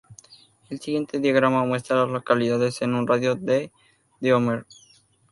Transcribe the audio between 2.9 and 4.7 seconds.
un radio de de Omer.